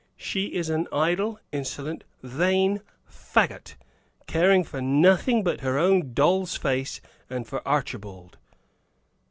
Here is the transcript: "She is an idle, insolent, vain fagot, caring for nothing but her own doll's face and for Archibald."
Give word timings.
"She 0.17 0.45
is 0.55 0.71
an 0.71 0.87
idle, 0.91 1.39
insolent, 1.51 2.05
vain 2.23 2.81
fagot, 3.07 3.75
caring 4.25 4.63
for 4.63 4.81
nothing 4.81 5.43
but 5.43 5.61
her 5.61 5.77
own 5.77 6.15
doll's 6.15 6.57
face 6.57 7.01
and 7.29 7.45
for 7.47 7.61
Archibald." 7.67 8.39